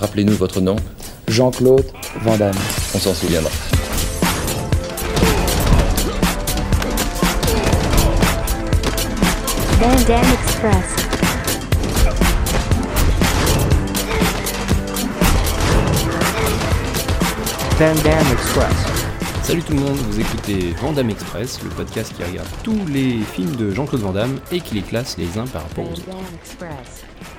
[0.00, 0.76] Rappelez-nous votre nom.
[1.26, 1.84] Jean-Claude
[2.22, 2.54] Van Damme.
[2.94, 3.50] On s'en souviendra.
[9.80, 10.98] Van Damme Express.
[17.78, 18.97] Van Damme Express.
[19.48, 23.56] Salut tout le monde, vous écoutez Vandame Express, le podcast qui regarde tous les films
[23.56, 26.04] de Jean-Claude Van Damme et qui les classe les uns par rapport aux autres.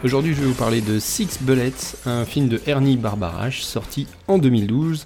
[0.04, 1.72] Aujourd'hui, je vais vous parler de Six Bullets,
[2.08, 5.06] un film de Ernie Barbarash sorti en 2012.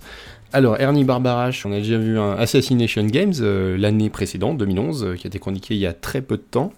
[0.53, 5.15] Alors, Ernie Barbarash, on a déjà vu un Assassination Games euh, l'année précédente, 2011, euh,
[5.15, 6.71] qui a été chroniqué il y a très peu de temps.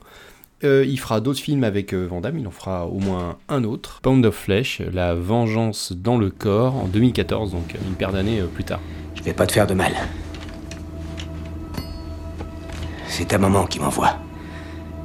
[0.63, 3.99] Euh, il fera d'autres films avec euh, il en fera au moins un autre.
[4.01, 8.47] Pound of Flesh, La vengeance dans le corps, en 2014, donc une paire d'années euh,
[8.47, 8.79] plus tard.
[9.15, 9.93] Je vais pas te faire de mal.
[13.07, 14.17] C'est ta maman qui m'envoie.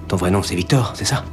[0.08, 1.24] Ton vrai nom, c'est Victor, c'est ça?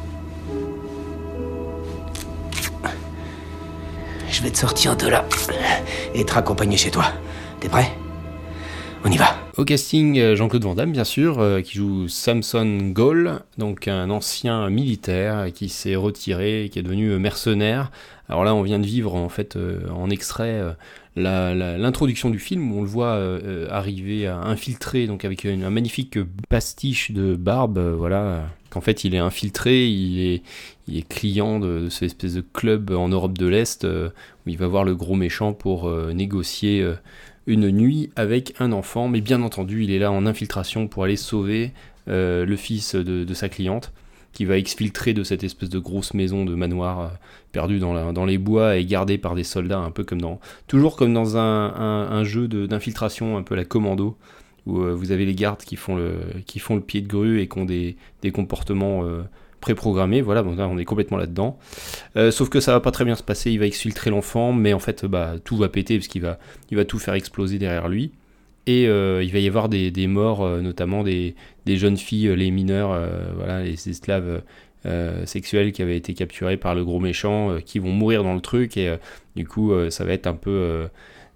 [4.29, 5.25] Je vais te sortir de là
[6.13, 7.05] et te raccompagner chez toi.
[7.59, 7.91] T'es prêt?
[9.03, 9.46] On y va.
[9.57, 14.11] Au casting, euh, Jean-Claude Van Damme, bien sûr, euh, qui joue Samson Gall, donc un
[14.11, 17.89] ancien militaire qui s'est retiré, et qui est devenu euh, mercenaire.
[18.29, 19.57] Alors là, on vient de vivre en fait
[19.89, 20.61] en extrait
[21.15, 23.17] l'introduction du film où on le voit
[23.69, 26.19] arriver à infiltrer, donc avec un magnifique
[26.49, 30.41] pastiche de barbe, voilà, qu'en fait il est infiltré, il
[30.89, 34.67] est, client de, de cette espèce de club en Europe de l'Est où il va
[34.67, 36.85] voir le gros méchant pour négocier.
[37.47, 41.03] Euh, une nuit avec un enfant, mais bien entendu, il est là en infiltration pour
[41.03, 41.71] aller sauver
[42.09, 43.91] euh, le fils de, sa cliente,
[44.31, 47.07] qui va exfiltrer de cette espèce de grosse maison de manoir euh,
[47.51, 51.13] perdue dans, les bois et gardée par des soldats, un peu comme dans, toujours comme
[51.13, 54.15] dans un, jeu d'infiltration, un peu la commando,
[54.65, 57.41] où euh, vous avez les gardes qui font le, qui font le pied de grue
[57.41, 59.03] et qui ont des, des comportements
[59.59, 60.21] préprogrammés.
[60.21, 61.57] Voilà, donc là, on est complètement là-dedans.
[62.15, 64.73] Euh, sauf que ça va pas très bien se passer, il va exfiltrer l'enfant, mais
[64.73, 66.39] en fait, bah, tout va péter parce qu'il va,
[66.71, 68.11] il va tout faire exploser derrière lui.
[68.65, 71.35] Et euh, il va y avoir des, des morts, euh, notamment des,
[71.65, 72.99] des jeunes filles, les mineurs,
[73.35, 74.41] voilà, les esclaves
[75.25, 78.77] sexuels qui avaient été capturés par le gros méchant, qui vont mourir dans le truc.
[78.77, 78.95] Et
[79.35, 80.87] du coup, ça va être un peu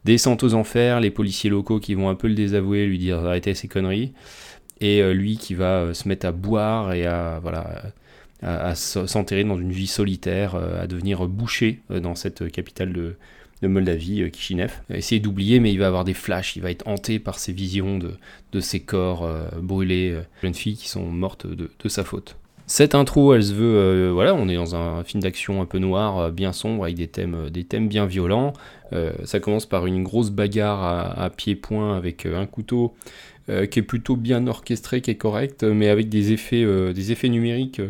[0.06, 1.02] descente aux enfers.
[1.02, 4.14] Les policiers locaux qui vont un peu le désavouer, lui dire d'arrêter ses conneries.
[4.80, 7.84] Et lui qui va se mettre à boire et à, voilà,
[8.41, 13.16] à, s'enterrer dans une vie solitaire, euh, à devenir boucher euh, dans cette capitale de,
[13.62, 14.72] de Moldavie, euh, Kishinev.
[14.94, 17.97] Essayer d'oublier, mais il va avoir des flashs, il va être hanté par ces visions
[17.97, 18.13] de,
[18.51, 19.28] de ces corps
[19.62, 22.38] brûlés, euh, jeunes filles qui sont mortes de, sa faute.
[22.68, 26.31] Cette intro, elle se veut, voilà, on est dans un film d'action un peu noir,
[26.31, 28.53] bien sombre, avec des thèmes, des thèmes bien violents.
[29.25, 32.94] Ça commence par une grosse bagarre à, à pied-point avec un couteau
[33.47, 36.63] qui est plutôt bien orchestré, qui est correct, mais avec des effets,
[36.94, 37.81] des effets numériques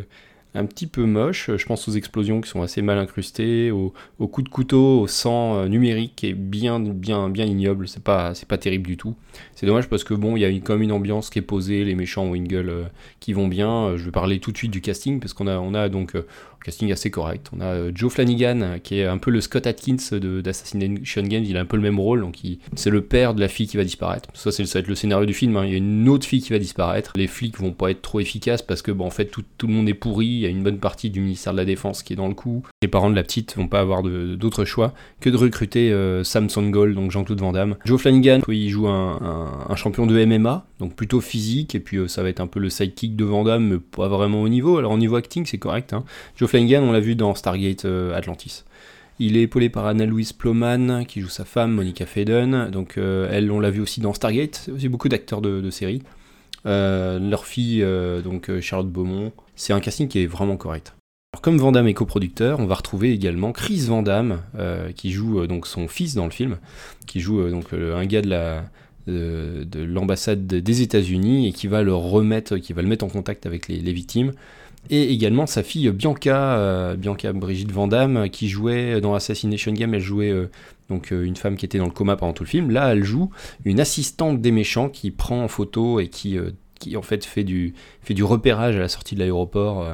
[0.54, 1.50] un petit peu moches.
[1.56, 5.56] Je pense aux explosions qui sont assez mal incrustées, aux, coups de couteau, au sang
[5.56, 7.88] euh, numérique qui est bien, bien, bien ignoble.
[7.88, 9.16] C'est pas, c'est pas terrible du tout.
[9.56, 11.84] C'est dommage parce que bon, il y a une, comme une ambiance qui est posée,
[11.84, 12.84] les méchants ont une gueule euh,
[13.20, 13.72] qui vont bien.
[13.72, 16.16] Euh, Je vais parler tout de suite du casting parce qu'on a, on a donc
[16.64, 17.50] casting assez correct.
[17.56, 21.44] On a euh, Joe Flanagan euh, qui est un peu le Scott Atkins d'Assassination Games.
[21.44, 22.38] Il a un peu le même rôle, donc
[22.76, 24.30] c'est le père de la fille qui va disparaître.
[24.34, 25.58] Ça, va être le scénario du film.
[25.58, 25.66] hein.
[25.66, 27.14] Il y a une autre fille qui va disparaître.
[27.16, 29.90] Les flics vont pas être trop efficaces parce que bon, en fait tout le monde
[29.90, 30.28] est pourri.
[30.28, 32.34] Il y a une bonne partie du ministère de la Défense qui est dans le
[32.34, 32.64] coup.
[32.84, 36.68] Les parents de la petite vont pas avoir d'autre choix que de recruter euh, Samson
[36.68, 37.76] Gold, donc Jean-Claude Van Damme.
[37.86, 42.24] Joe Flanagan, il joue un, champion de MMA, donc plutôt physique, et puis euh, ça
[42.24, 44.80] va être un peu le sidekick de Van Damme, mais pas vraiment au niveau.
[44.80, 45.94] Alors au niveau acting, c'est correct.
[45.94, 46.04] hein.
[46.38, 48.64] Joe Flanagan, on l'a vu dans Stargate euh, Atlantis.
[49.20, 52.72] Il est épaulé par Anna-Louise Ploman, qui joue sa femme, Monica Faden.
[52.72, 54.56] Donc, euh, elle, on l'a vu aussi dans Stargate.
[54.56, 55.70] C'est aussi beaucoup d'acteurs de.
[56.66, 57.86] Euh, leur fille,
[58.24, 59.34] donc Charlotte Beaumont.
[59.56, 60.96] C'est un casting qui est vraiment correct.
[61.34, 65.48] Alors, comme Van est coproducteur, on va retrouver également Chris Van euh, qui joue euh,
[65.48, 66.58] donc son fils dans le film,
[67.08, 68.66] qui joue euh, donc un gars de la
[69.08, 73.08] de, de l'ambassade des États-Unis et qui va le remettre, qui va le mettre en
[73.08, 74.34] contact avec les, victimes.
[74.90, 77.88] Et également sa fille Bianca, Bianca Brigitte Van
[78.28, 80.36] qui jouait dans Assassination Game, elle jouait
[80.90, 82.72] une femme qui était dans le coma pendant tout le film.
[82.72, 83.32] Là, elle joue
[83.64, 86.38] une assistante des méchants qui prend en photo et qui,
[86.82, 89.84] qui en fait fait du, fait du repérage à la sortie de l'aéroport.
[89.84, 89.94] euh,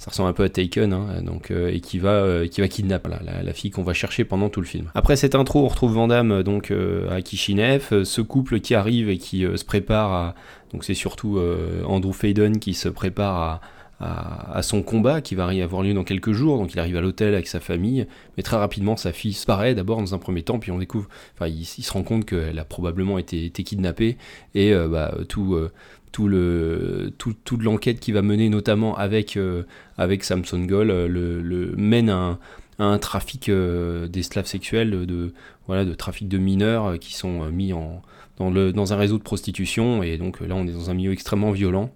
[0.00, 2.68] ça ressemble un peu à Taken, hein, donc, euh, et qui va, euh, qui va
[2.68, 3.10] kidnapper
[3.42, 4.90] la, fille qu'on va chercher pendant tout le film.
[4.94, 6.72] Après cette intro, on retrouve Van Damme euh, donc,
[7.10, 10.34] à Kishinev, ce couple qui arrive et qui se prépare à.
[10.72, 11.40] Donc c'est surtout
[11.84, 13.60] Andrew Faden qui se prépare à,
[14.00, 16.58] à, à son combat qui va avoir lieu dans quelques jours.
[16.58, 18.06] Donc il arrive à l'hôtel avec sa famille,
[18.36, 21.46] mais très rapidement sa fille disparaît d'abord dans un premier temps, puis on découvre, enfin
[21.48, 24.16] il, se rend compte qu'elle a probablement été, kidnappée
[24.54, 25.70] et euh, bah, tout, euh,
[26.12, 29.64] tout le, tout, toute l'enquête qui va mener notamment avec, euh,
[29.98, 32.38] avec Samson euh, le, le- mène un,
[32.78, 35.34] un trafic d'esclaves sexuels, de,
[35.66, 38.00] voilà, de trafic de mineurs qui sont mis en,
[38.38, 40.02] dans, le, dans un réseau de prostitution.
[40.02, 41.90] Et donc là, on est dans un milieu extrêmement violent.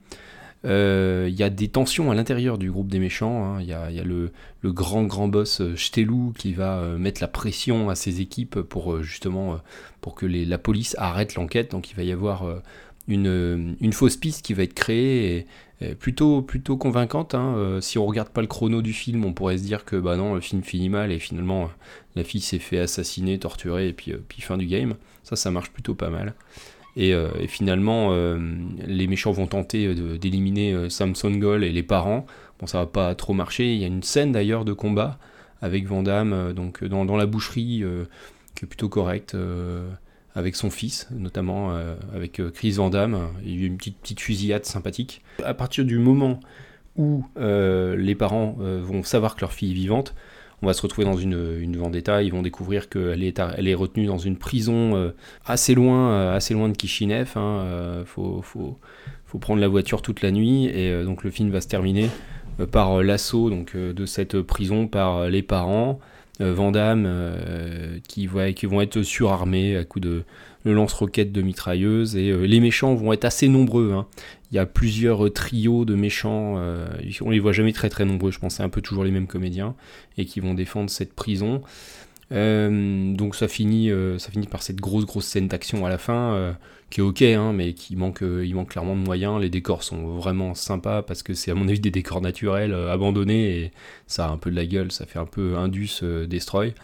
[0.64, 3.44] Euh, Il y a des tensions à l'intérieur du groupe des méchants.
[3.44, 3.60] hein.
[3.60, 4.30] Il y, a, le,
[4.64, 8.94] grand grand boss euh, Shtelou qui va euh, mettre la pression à ses équipes pour
[8.94, 9.56] euh, justement euh,
[10.00, 11.70] pour que la police arrête l'enquête.
[11.72, 12.60] Donc il va y avoir euh,
[13.08, 15.46] une, euh, fausse piste qui va être créée et,
[15.98, 17.34] plutôt plutôt convaincante.
[17.34, 17.54] hein.
[17.58, 20.16] Euh, si on regarde pas le chrono du film, on pourrait se dire que bah
[20.16, 21.68] non le film finit mal et finalement euh,
[22.16, 24.94] la fille s'est fait assassiner, torturer et euh, puis fin du game.
[25.24, 26.34] Ça ça marche plutôt pas mal.
[26.96, 28.38] Et, euh, et finalement, euh,
[28.86, 32.24] les méchants vont tenter de- d'éliminer euh, Samson Gold et les parents.
[32.60, 33.74] Bon, ça va pas trop marcher.
[33.74, 35.18] Il y a une scène d'ailleurs de combat
[35.60, 38.04] avec Van Damme euh, donc, dans, la boucherie euh,
[38.54, 39.88] qui est plutôt correcte, euh,
[40.36, 43.28] avec son fils, notamment euh, avec euh, Chris Van Damme.
[43.44, 45.22] Il y a eu une petite, fusillade sympathique.
[45.44, 46.40] À partir du moment
[46.96, 50.14] où euh, les parents euh, vont savoir que leur fille est vivante,
[50.62, 52.22] on va se retrouver dans une, une vendetta.
[52.22, 55.10] Ils vont découvrir qu'elle est, elle est retenue dans une prison euh,
[55.44, 57.32] assez loin, euh, assez loin de Kishinev.
[57.36, 58.78] Hein, euh, faut, faut,
[59.26, 62.08] faut prendre la voiture toute la nuit et donc le film va se terminer
[62.70, 65.98] par l'assaut donc de cette prison par les parents.
[66.40, 70.24] Euh, Van Damme, euh, qui, vont être surarmés à coups de,
[70.64, 73.92] lance-roquettes de mitrailleuses et euh, les méchants vont être assez nombreux.
[73.92, 74.06] hein.
[74.50, 76.62] Il y a plusieurs trios de méchants,
[77.22, 79.26] on les voit jamais très très nombreux, je pense, c'est un peu toujours les mêmes
[79.26, 79.74] comédiens
[80.16, 81.60] et qui vont défendre cette prison.
[82.32, 85.98] Euh, donc ça finit, euh, ça finit par cette grosse grosse scène d'action à la
[85.98, 86.52] fin euh,
[86.90, 89.40] qui est ok, hein, mais qui manque, il manque clairement de moyens.
[89.40, 93.58] Les décors sont vraiment sympas parce que c'est à mon avis des décors naturels abandonnés
[93.58, 93.72] et
[94.06, 96.74] ça a un peu de la gueule, ça fait un peu Indus Destroy.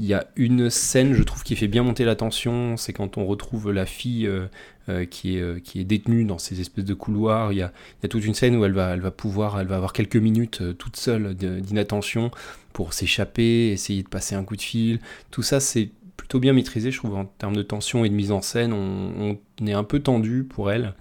[0.00, 3.18] Il y a une scène, je trouve, qui fait bien monter la tension, c'est quand
[3.18, 4.46] on retrouve la fille euh,
[4.88, 7.52] euh, qui, est, euh, qui est détenue dans ces espèces de couloirs.
[7.52, 7.72] Il y a,
[8.08, 12.30] toute une scène où elle va, pouvoir, elle va avoir quelques minutes toute seule d'inattention
[12.72, 15.00] pour s'échapper, essayer de passer un coup de fil.
[15.32, 18.30] Tout ça, c'est plutôt bien maîtrisé, je trouve, en termes de tension et de mise
[18.30, 18.72] en scène.
[18.72, 20.94] On, on est un peu tendu pour elle.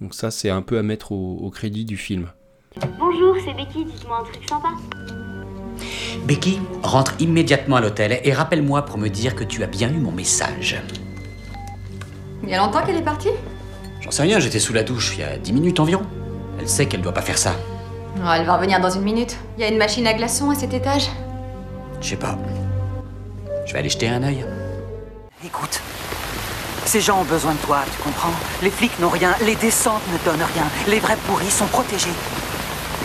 [0.00, 2.30] Donc ça, c'est un peu à mettre au, au crédit du film.
[2.98, 4.68] Bonjour, c'est Becky, dites-moi un truc sympa.
[6.24, 9.98] Becky, rentre immédiatement à l'hôtel et rappelle-moi pour me dire que tu as bien eu
[9.98, 10.80] mon message.
[12.42, 13.30] Il y a longtemps qu'elle est partie?
[14.00, 16.02] J'en sais rien, j'étais sous la douche il y a 10 minutes environ.
[16.58, 17.54] Elle sait qu'elle doit pas faire ça.
[18.16, 19.36] Oh, Elle va revenir dans une minute.
[19.56, 21.08] Il y a une machine à glaçons à cet étage.
[22.00, 22.38] Je sais pas.
[23.66, 24.44] Je vais aller jeter un œil.
[25.44, 25.80] Écoute,
[26.84, 28.32] ces gens ont besoin de toi, tu comprends?
[28.62, 32.10] Les flics n'ont rien, les descentes ne donnent rien, les vrais pourris sont protégés.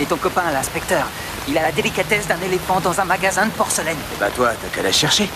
[0.02, 1.06] Et ton copain, l'inspecteur,
[1.48, 3.98] il a la délicatesse d'un éléphant dans un magasin de porcelaine.
[4.14, 5.30] Et bah toi, t'as qu'à la chercher.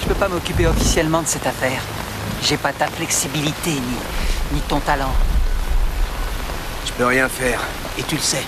[0.00, 1.80] Je peux pas m'occuper officiellement de cette affaire.
[2.42, 3.96] J'ai pas ta flexibilité ni,
[4.52, 5.14] ni ton talent.
[6.86, 7.60] Je peux rien faire.
[7.98, 8.44] Et tu le sais.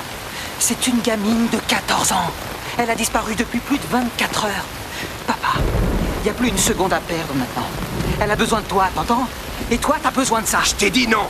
[0.59, 2.31] C'est une gamine de 14 ans.
[2.79, 4.65] Elle a disparu depuis plus de 24 heures.
[5.27, 5.59] Papa,
[6.21, 7.67] il n'y a plus une seconde à perdre maintenant.
[8.21, 9.27] Elle a besoin de toi, t'entends?
[9.71, 10.61] Et toi, t'as besoin de ça.
[10.65, 11.29] Je t'ai dit non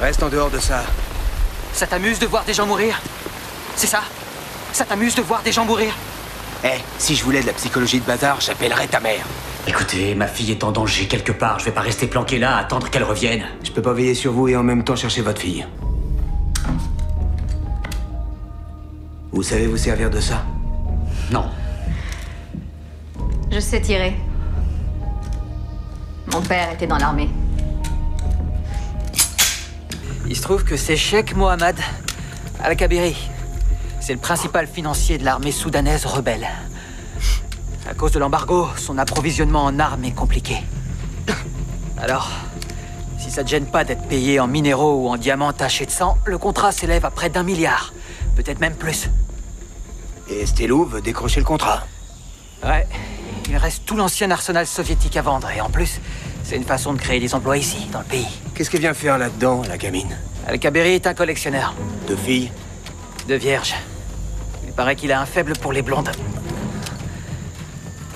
[0.00, 0.82] Reste en dehors de ça.
[1.72, 3.00] Ça t'amuse de voir des gens mourir?
[3.82, 4.02] C'est ça
[4.72, 5.92] Ça t'amuse de voir des gens mourir
[6.62, 6.68] Eh,
[6.98, 9.26] si je voulais de la psychologie de bazar, j'appellerais ta mère.
[9.66, 11.58] Écoutez, ma fille est en danger quelque part.
[11.58, 13.42] Je vais pas rester planqué là, à attendre qu'elle revienne.
[13.64, 15.66] Je peux pas veiller sur vous et en même temps chercher votre fille.
[19.32, 20.44] Vous savez vous servir de ça?
[21.32, 21.50] Non.
[23.50, 24.14] Je sais tirer.
[26.32, 27.30] Mon père était dans l'armée.
[30.28, 31.74] Il se trouve que c'est Sheikh Mohammed
[32.62, 33.16] Al-Kabiri.
[34.02, 36.48] C'est le principal financier de l'armée soudanaise rebelle.
[37.88, 40.56] À cause de l'embargo, son approvisionnement en armes est compliqué.
[41.98, 42.28] Alors,
[43.16, 46.18] si ça te gêne pas d'être payé en minéraux ou en diamants tachés de sang,
[46.24, 47.94] le contrat s'élève à près d'un milliard.
[48.34, 49.08] Peut-être même plus.
[50.28, 51.86] Et Stelou veut décrocher le contrat.
[52.64, 52.88] Ouais,
[53.48, 55.48] il reste tout l'ancien arsenal soviétique à vendre.
[55.50, 56.00] Et en plus,
[56.42, 58.26] c'est une façon de créer des emplois ici, dans le pays.
[58.56, 60.18] Qu'est-ce qu'elle vient faire là-dedans, la gamine?
[60.48, 61.72] Al-Kabiri est un collectionneur.
[62.08, 62.50] De filles?
[63.28, 63.76] De vierge.
[64.72, 66.10] Il paraît qu'il a un faible pour les blondes.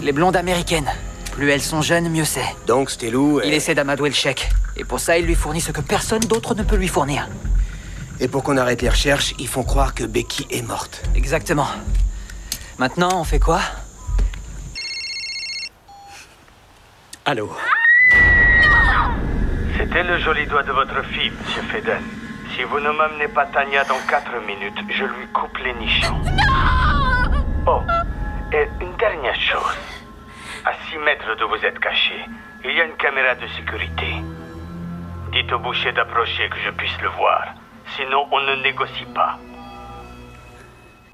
[0.00, 0.88] Les blondes américaines.
[1.32, 2.46] Plus elles sont jeunes, mieux c'est.
[2.66, 3.42] Donc Stelou...
[3.44, 4.48] Il est- essaie d'amadouer le chèque.
[4.78, 7.28] Et pour ça, il lui fournit ce que personne d'autre ne peut lui fournir.
[8.20, 11.02] Et pour qu'on arrête les recherches, ils font croire que Becky est morte.
[11.14, 11.68] Exactement.
[12.78, 13.60] Maintenant, on fait quoi?
[17.26, 17.52] Allô?
[19.78, 22.02] C'était le joli doigt de votre fille, Monsieur Feden.
[22.56, 26.18] Si vous ne m'amenez pas Tania dans 4 minutes, je lui coupe les nichons.
[27.68, 27.82] Oh,
[28.52, 29.76] et une dernière chose.
[30.64, 32.14] À 6 mètres d'où vous êtes caché,
[32.64, 34.22] il y a une caméra de sécurité.
[35.32, 37.54] Dites au boucher d'approcher que je puisse le voir.
[37.96, 39.36] Sinon, on ne négocie pas.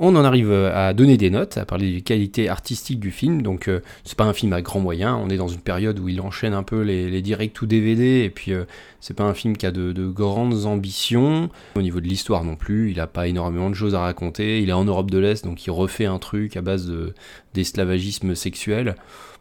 [0.05, 3.41] On en arrive à donner des notes, à parler des qualités artistiques du film.
[3.41, 5.17] Donc, euh, c'est pas un film à grands moyens.
[5.23, 8.25] On est dans une période où il enchaîne un peu les, directs ou DVD.
[8.25, 8.65] Et puis, euh,
[8.99, 11.51] c'est pas un film qui a de, de grandes ambitions.
[11.77, 14.61] Au niveau de l'histoire non plus, il a pas énormément de choses à raconter.
[14.61, 17.15] Il est en Europe de l'Est, donc il refait un truc à base de-
[17.55, 18.97] d'esclavagisme sexuel.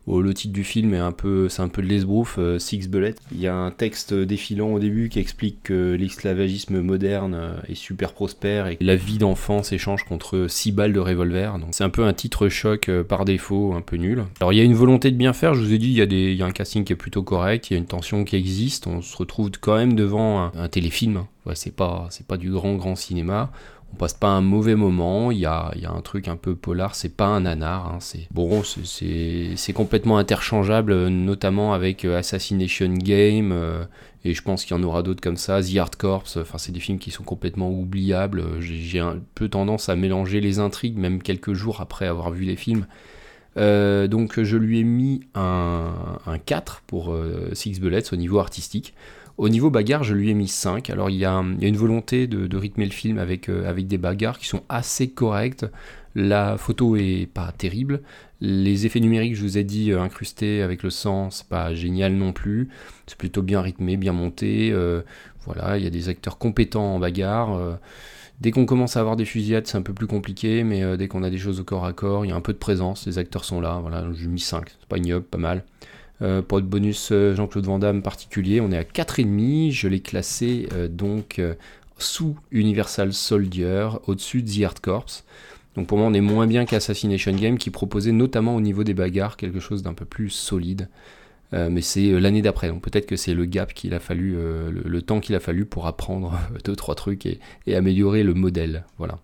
[0.07, 3.15] Le titre du film est un peu, c'est un peu de l'esbrouf, euh, Six Bullets.
[3.31, 7.75] Il y a un texte défilant au début qui explique que l'esclavagisme moderne euh, est
[7.75, 11.57] super prospère et que la vie d'enfant s'échange contre 6 balles de revolver.
[11.59, 14.25] Donc c'est un peu un titre choc euh, par défaut, un peu nul.
[14.39, 16.01] Alors il y a une volonté de bien faire, je vous ai dit, il y
[16.01, 17.85] a, des, il y a un casting qui est plutôt correct, il y a une
[17.85, 21.25] tension qui existe, on se retrouve quand même devant un, téléfilm.
[21.45, 23.51] Ouais, c'est pas, c'est pas du grand grand cinéma
[23.93, 27.15] on passe pas un mauvais moment, il y a, un truc un peu polar, c'est
[27.15, 33.51] pas un nanar, hein, c'est bon, c'est- complètement interchangeable, euh, notamment avec euh, Assassination Game,
[33.51, 33.83] euh,
[34.23, 36.71] et je pense qu'il y en aura d'autres comme ça, The Hard Corps, enfin c'est
[36.71, 41.21] des films qui sont complètement oubliables, j'ai un peu tendance à mélanger les intrigues, même
[41.21, 42.85] quelques jours après avoir vu les films.
[43.55, 45.93] Donc je lui ai mis un,
[46.25, 47.15] un 4 pour
[47.53, 48.93] Six Bullets au niveau artistique.
[49.41, 50.91] Au niveau bagarre, je lui ai mis 5.
[50.91, 54.37] Alors il y a, une volonté de, rythmer le film avec, euh, avec des bagarres
[54.37, 55.65] qui sont assez correctes.
[56.13, 58.03] La photo est pas terrible.
[58.39, 62.13] Les effets numériques, je vous ai dit, euh, incrustés avec le sang, c'est pas génial
[62.13, 62.69] non plus.
[63.07, 64.69] C'est plutôt bien rythmé, bien monté.
[64.71, 65.01] euh,
[65.47, 67.79] voilà, il y a des acteurs compétents en bagarre.
[68.41, 71.23] Dès qu'on commence à avoir des fusillades, c'est un peu plus compliqué, mais dès qu'on
[71.23, 73.17] a des choses au corps à corps, il y a un peu de présence, les
[73.17, 75.63] acteurs sont là, voilà, j'ai mis 5, c'est pas ignoble, pas mal.
[76.21, 80.01] Euh, pour le bonus euh, Jean-Claude Van Damme particulier, on est à 4,5, je l'ai
[80.01, 81.41] classé euh, donc
[81.97, 85.23] sous Universal Soldier, au-dessus de The Corps.
[85.75, 88.93] Donc pour moi, on est moins bien qu'Assassination Game qui proposait notamment au niveau des
[88.93, 90.89] bagarres quelque chose d'un peu plus solide.
[91.53, 95.01] Mais c'est l'année d'après, donc peut-être que c'est le gap qu'il a fallu, le, le
[95.01, 98.85] temps qu'il a fallu pour apprendre deux trois trucs et, et améliorer le modèle.
[98.97, 99.19] Voilà.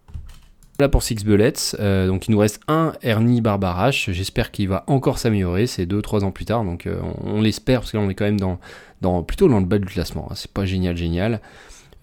[0.78, 1.76] Voilà pour Six Bullets.
[1.80, 4.12] Euh, donc il nous reste un Ernie Barbarache.
[4.12, 5.66] J'espère qu'il va encore s'améliorer.
[5.66, 6.64] C'est 2-3 ans plus tard.
[6.64, 9.80] Donc euh, on, on l'espère parce qu'on est quand même dans, plutôt dans le bas
[9.80, 10.28] du classement.
[10.30, 10.36] hein.
[10.36, 11.42] C'est pas génial, génial.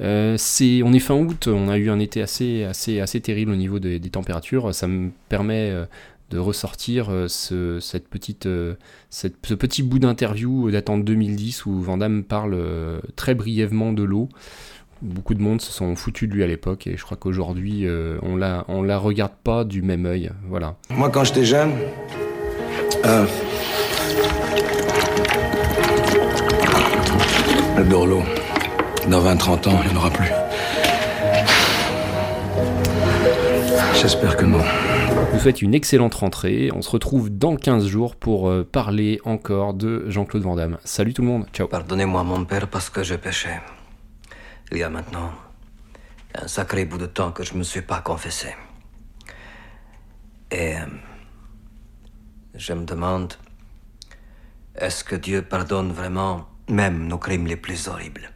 [0.00, 0.36] Euh,
[0.84, 1.46] on est fin août.
[1.46, 4.74] On a eu un été assez, assez, assez terrible au niveau des, températures.
[4.74, 5.72] Ça me permet
[6.30, 8.48] de ressortir ce, cette petite,
[9.10, 12.58] ce petit bout d'interview datant de 2010 où Van Damme parle
[13.14, 14.28] très brièvement de l'eau.
[15.04, 18.16] Beaucoup de monde se sont foutus de lui à l'époque et je crois qu'aujourd'hui euh,
[18.22, 20.30] on la on la regarde pas du même œil.
[20.48, 20.76] Voilà.
[20.88, 21.72] Moi, quand j'étais jeune,
[23.04, 23.26] euh,
[27.76, 28.22] j'adore l'eau.
[29.10, 30.30] Dans 20-30 ans, il n'y en aura plus.
[34.00, 34.62] J'espère que non.
[34.62, 36.70] Je vous souhaite une excellente rentrée.
[36.74, 40.78] On se retrouve dans 15 jours pour euh, parler encore de Jean-Claude Van Damme.
[40.84, 41.44] Salut tout le monde.
[41.52, 41.68] Ciao.
[41.68, 43.60] Pardonnez-moi, mon père, parce que je péchais.
[44.72, 45.32] Il y a maintenant
[46.34, 48.54] un sacré bout de temps que je ne me suis pas confessé.
[50.50, 50.86] Et euh,
[52.54, 53.34] je me demande,
[54.74, 58.30] est-ce que Dieu pardonne vraiment même nos crimes les plus horribles?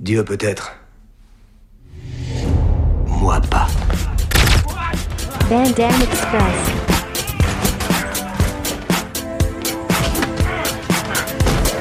[0.00, 0.76] Dieu peut-être.
[3.06, 3.68] Moi pas.
[5.48, 6.84] Van Damme Express.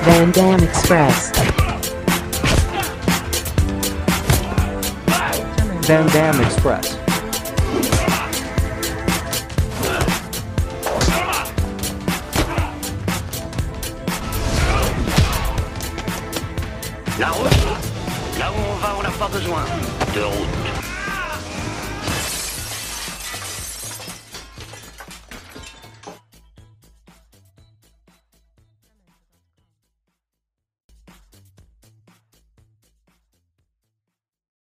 [0.04, 1.53] Van Damme Express.
[5.86, 7.03] Van Damme Express.